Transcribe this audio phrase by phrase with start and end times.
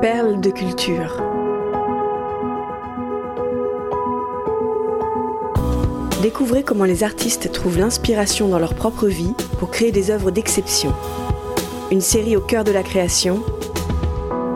[0.00, 1.22] Perles de culture.
[6.22, 10.94] Découvrez comment les artistes trouvent l'inspiration dans leur propre vie pour créer des œuvres d'exception.
[11.90, 13.42] Une série au cœur de la création,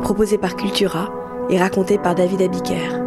[0.03, 1.13] proposée par Cultura
[1.51, 3.03] et racontée par David Abiker.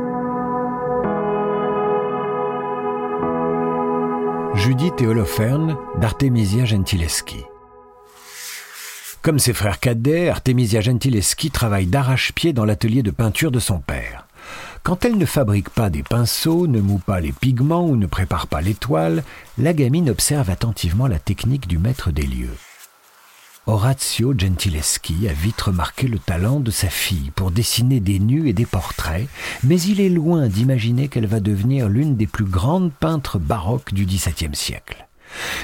[4.53, 7.45] Judith et Holoferne d'Artemisia Gentileschi.
[9.27, 14.25] Comme ses frères cadets, Artemisia Gentileschi travaille d'arrache-pied dans l'atelier de peinture de son père.
[14.83, 18.47] Quand elle ne fabrique pas des pinceaux, ne moue pas les pigments ou ne prépare
[18.47, 19.25] pas les toiles,
[19.57, 22.55] la gamine observe attentivement la technique du maître des lieux.
[23.65, 28.53] Orazio Gentileschi a vite remarqué le talent de sa fille pour dessiner des nus et
[28.53, 29.27] des portraits,
[29.61, 34.05] mais il est loin d'imaginer qu'elle va devenir l'une des plus grandes peintres baroques du
[34.05, 35.06] XVIIe siècle.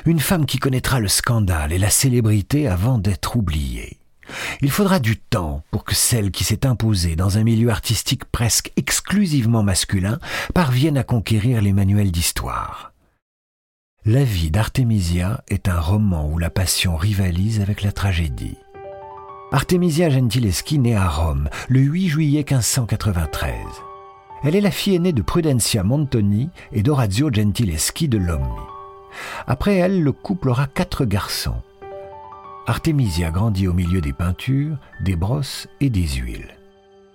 [0.05, 3.97] Une femme qui connaîtra le scandale et la célébrité avant d'être oubliée.
[4.61, 8.71] Il faudra du temps pour que celle qui s'est imposée dans un milieu artistique presque
[8.77, 10.19] exclusivement masculin
[10.53, 12.93] parvienne à conquérir les manuels d'histoire.
[14.05, 18.57] La vie d'Artemisia est un roman où la passion rivalise avec la tragédie.
[19.53, 23.53] Artemisia Gentileschi naît à Rome le 8 juillet 1593.
[24.43, 28.72] Elle est la fille aînée de Prudencia Montoni et d'Orazio Gentileschi de Lommi.
[29.47, 31.61] Après elle, le couple aura quatre garçons.
[32.65, 36.55] Artemisia grandit au milieu des peintures, des brosses et des huiles.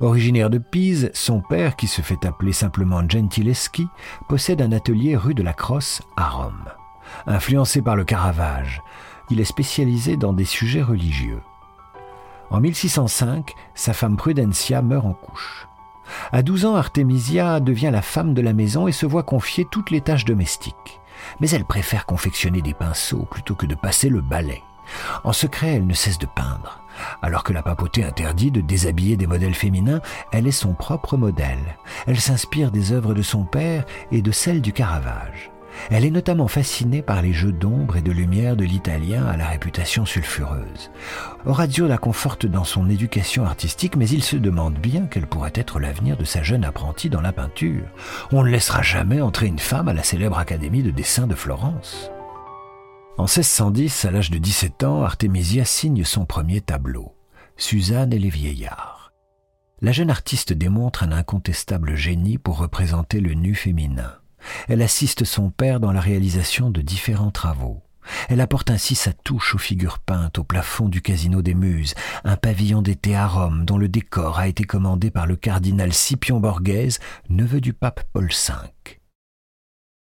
[0.00, 3.88] Originaire de Pise, son père, qui se fait appeler simplement Gentileschi,
[4.28, 6.69] possède un atelier rue de la Crosse à Rome.
[7.26, 8.82] Influencé par le Caravage,
[9.30, 11.41] il est spécialisé dans des sujets religieux.
[12.50, 15.66] En 1605, sa femme Prudencia meurt en couche.
[16.32, 19.91] À 12 ans, Artemisia devient la femme de la maison et se voit confier toutes
[19.91, 21.00] les tâches domestiques.
[21.41, 24.62] Mais elle préfère confectionner des pinceaux plutôt que de passer le balai.
[25.25, 26.83] En secret, elle ne cesse de peindre.
[27.22, 30.00] Alors que la papauté interdit de déshabiller des modèles féminins,
[30.33, 31.78] elle est son propre modèle.
[32.06, 35.50] Elle s'inspire des œuvres de son père et de celles du Caravage.
[35.91, 39.47] Elle est notamment fascinée par les jeux d'ombre et de lumière de l'italien à la
[39.47, 40.91] réputation sulfureuse.
[41.47, 45.81] Orazio la conforte dans son éducation artistique, mais il se demande bien quel pourrait être
[45.81, 47.87] l'avenir de sa jeune apprentie dans la peinture.
[48.33, 52.11] On ne laissera jamais entrer une femme à la célèbre académie de dessin de Florence.
[53.17, 57.17] En 1610, à l'âge de 17 ans, Artemisia signe son premier tableau,
[57.56, 59.12] Suzanne et les vieillards.
[59.81, 64.12] La jeune artiste démontre un incontestable génie pour représenter le nu féminin.
[64.69, 67.82] Elle assiste son père dans la réalisation de différents travaux.
[68.28, 71.94] Elle apporte ainsi sa touche aux figures peintes au plafond du Casino des Muses,
[72.25, 76.41] un pavillon d'été à Rome dont le décor a été commandé par le cardinal Scipion
[76.41, 78.54] Borghese, neveu du pape Paul V.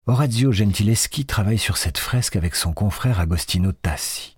[0.05, 4.37] Orazio Gentileschi travaille sur cette fresque avec son confrère Agostino Tassi.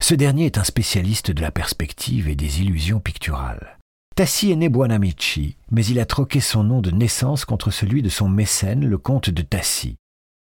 [0.00, 3.77] Ce dernier est un spécialiste de la perspective et des illusions picturales.
[4.18, 8.08] Tassi est né Buonamici, mais il a troqué son nom de naissance contre celui de
[8.08, 9.94] son mécène, le comte de Tassi.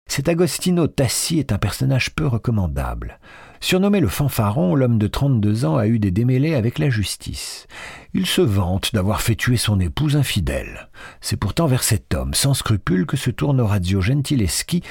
[0.07, 3.19] Cet Agostino Tassi est un personnage peu recommandable.
[3.61, 7.67] Surnommé le fanfaron, l'homme de 32 ans a eu des démêlés avec la justice.
[8.13, 10.91] Il se vante d'avoir fait tuer son épouse infidèle.
[11.23, 14.83] C'est pourtant vers cet homme sans scrupule que se tourne Radio Gentileschi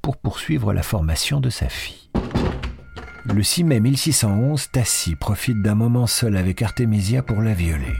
[0.00, 2.08] pour poursuivre la formation de sa fille.
[3.26, 7.92] Le 6 mai 1611, Tassi profite d'un moment seul avec Artemisia pour la violer.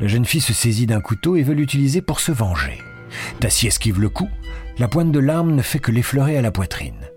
[0.00, 2.78] La jeune fille se saisit d'un couteau et veut l'utiliser pour se venger.
[3.38, 4.28] Tassi esquive le coup,
[4.78, 7.08] la pointe de l'arme ne fait que l'effleurer à la poitrine.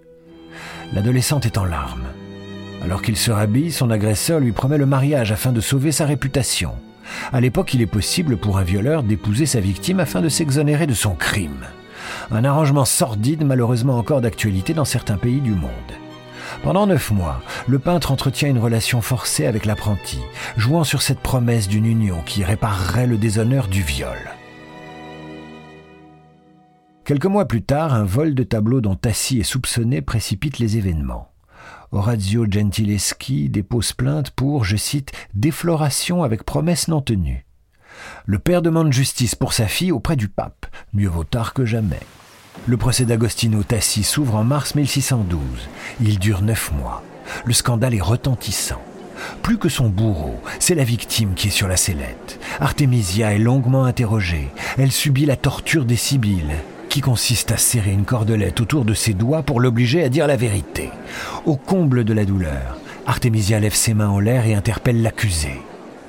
[0.94, 2.08] L'adolescente est en larmes.
[2.84, 6.74] Alors qu'il se rhabille, son agresseur lui promet le mariage afin de sauver sa réputation.
[7.34, 10.94] À l'époque, il est possible pour un violeur d'épouser sa victime afin de s'exonérer de
[10.94, 11.66] son crime.
[12.30, 15.72] Un arrangement sordide, malheureusement encore d'actualité dans certains pays du monde.
[16.64, 20.20] Pendant neuf mois, le peintre entretient une relation forcée avec l'apprenti,
[20.58, 24.18] jouant sur cette promesse d'une union qui réparerait le déshonneur du viol.
[27.06, 31.30] Quelques mois plus tard, un vol de tableaux dont Tassi est soupçonné précipite les événements.
[31.92, 37.46] Orazio Gentileschi dépose plainte pour, je cite, défloration avec promesse non tenue.
[38.26, 40.66] Le père demande justice pour sa fille auprès du pape.
[40.94, 42.02] Mieux vaut tard que jamais.
[42.68, 45.40] Le procès d'Agostino Tassi s'ouvre en mars 1612.
[46.02, 47.02] Il dure neuf mois.
[47.46, 48.82] Le scandale est retentissant.
[49.42, 52.42] Plus que son bourreau, c'est la victime qui est sur la sellette.
[52.60, 54.50] Artemisia est longuement interrogée.
[54.78, 56.58] Elle subit la torture des Sibylles
[56.90, 60.36] qui consiste à serrer une cordelette autour de ses doigts pour l'obliger à dire la
[60.36, 60.90] vérité.
[61.46, 65.62] Au comble de la douleur, Artemisia lève ses mains en l'air et interpelle l'accusé.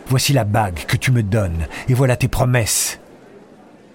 [0.09, 2.98] Voici la bague que tu me donnes, et voilà tes promesses.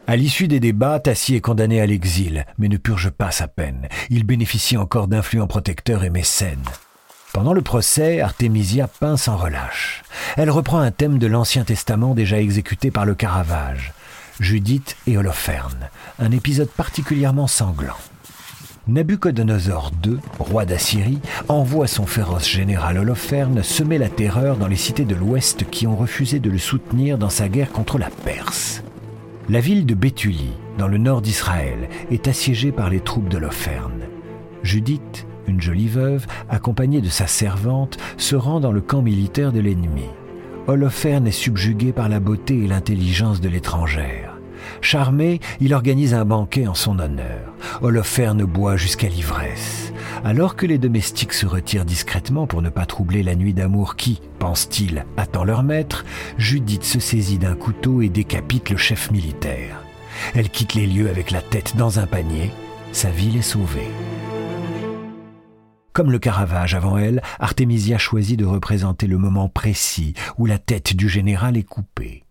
[0.05, 3.88] À l'issue des débats, Tassi est condamné à l'exil, mais ne purge pas sa peine.
[4.09, 6.65] Il bénéficie encore d'influents protecteurs et mécènes.
[7.31, 10.03] Pendant le procès, Artémisia peint sans relâche.
[10.35, 13.94] Elle reprend un thème de l'Ancien Testament déjà exécuté par le Caravage,
[14.41, 15.89] Judith et Holoferne,
[16.19, 17.97] un épisode particulièrement sanglant.
[18.89, 25.05] Nabuchodonosor II, roi d'Assyrie, envoie son féroce général Holoferne semer la terreur dans les cités
[25.05, 28.82] de l'Ouest qui ont refusé de le soutenir dans sa guerre contre la Perse.
[29.49, 34.03] La ville de Béthulie, dans le nord d'Israël, est assiégée par les troupes d'Holoferne.
[34.63, 39.59] Judith, une jolie veuve, accompagnée de sa servante, se rend dans le camp militaire de
[39.59, 40.07] l'ennemi.
[40.67, 44.39] Holoferne est subjugué par la beauté et l'intelligence de l'étrangère.
[44.79, 47.53] Charmé, il organise un banquet en son honneur.
[47.81, 49.82] Holoferne boit jusqu'à l'ivresse.
[50.25, 54.21] Alors que les domestiques se retirent discrètement pour ne pas troubler la nuit d'amour qui,
[54.39, 56.05] pense-t-il, attend leur maître,
[56.37, 59.81] Judith se saisit d'un couteau et décapite le chef militaire.
[60.33, 62.51] Elle quitte les lieux avec la tête dans un panier.
[62.93, 63.89] Sa ville est sauvée.
[65.91, 70.95] Comme le Caravage avant elle, Artémisia choisit de représenter le moment précis où la tête
[70.95, 72.23] du général est coupée.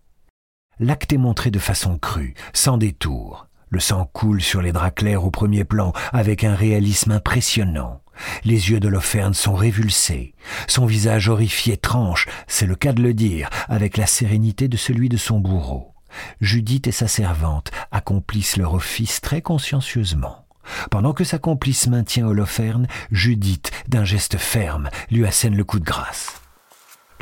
[0.79, 3.47] L'acte est montré de façon crue, sans détour.
[3.73, 8.03] Le sang coule sur les draps clairs au premier plan, avec un réalisme impressionnant.
[8.43, 8.99] Les yeux de
[9.33, 10.35] sont révulsés.
[10.67, 15.09] Son visage horrifié tranche, c'est le cas de le dire, avec la sérénité de celui
[15.09, 15.91] de son bourreau.
[16.39, 20.45] Judith et sa servante accomplissent leur office très consciencieusement.
[20.91, 25.85] Pendant que sa complice maintient Holoferne, Judith, d'un geste ferme, lui assène le coup de
[25.85, 26.42] grâce.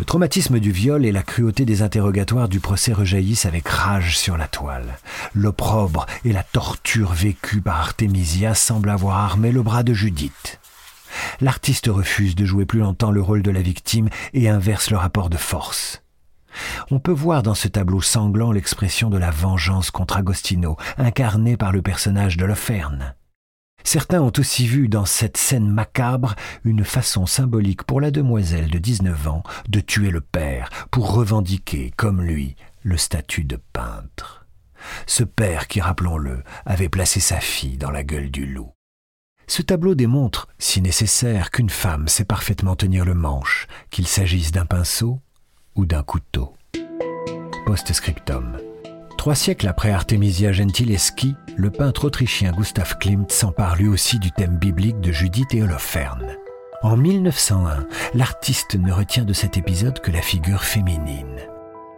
[0.01, 4.35] Le traumatisme du viol et la cruauté des interrogatoires du procès rejaillissent avec rage sur
[4.35, 4.97] la toile.
[5.35, 10.59] L'opprobre et la torture vécue par Artémisia semblent avoir armé le bras de Judith.
[11.39, 15.29] L'artiste refuse de jouer plus longtemps le rôle de la victime et inverse le rapport
[15.29, 16.01] de force.
[16.89, 21.71] On peut voir dans ce tableau sanglant l'expression de la vengeance contre Agostino, incarnée par
[21.71, 23.13] le personnage de Loferne.
[23.83, 28.79] Certains ont aussi vu dans cette scène macabre une façon symbolique pour la demoiselle de
[28.79, 34.45] 19 ans de tuer le père pour revendiquer, comme lui, le statut de peintre.
[35.05, 38.73] Ce père qui, rappelons-le, avait placé sa fille dans la gueule du loup.
[39.47, 44.65] Ce tableau démontre, si nécessaire, qu'une femme sait parfaitement tenir le manche, qu'il s'agisse d'un
[44.65, 45.19] pinceau
[45.75, 46.55] ou d'un couteau.
[47.65, 48.57] Post-scriptum.
[49.21, 54.57] Trois siècles après Artemisia Gentileschi, le peintre autrichien Gustav Klimt s'empare lui aussi du thème
[54.57, 56.37] biblique de Judith et Holoferne.
[56.81, 57.85] En 1901,
[58.15, 61.37] l'artiste ne retient de cet épisode que la figure féminine.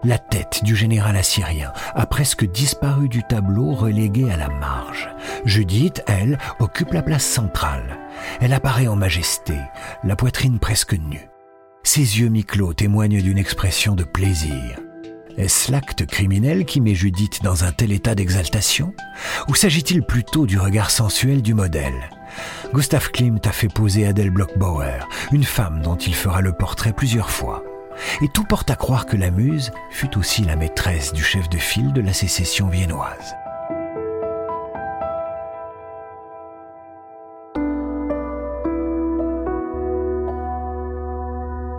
[0.04, 5.08] La tête du général assyrien a presque disparu du tableau relégué à la marge.
[5.46, 8.00] Judith, elle, occupe la place centrale.
[8.42, 9.56] Elle apparaît en majesté,
[10.04, 11.30] la poitrine presque nue.
[11.84, 14.78] Ses yeux mi-clos témoignent d'une expression de plaisir.
[15.38, 18.94] Est-ce l'acte criminel qui met Judith dans un tel état d'exaltation?
[19.48, 22.10] Ou s'agit-il plutôt du regard sensuel du modèle?
[22.74, 27.32] Gustav Klimt a fait poser Adele Blockbauer, une femme dont il fera le portrait plusieurs
[27.32, 27.64] fois.
[28.22, 31.58] Et tout porte à croire que la muse fut aussi la maîtresse du chef de
[31.58, 33.36] file de la sécession viennoise.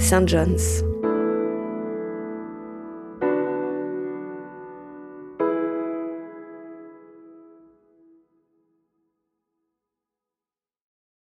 [0.00, 0.26] St.
[0.26, 0.89] John's.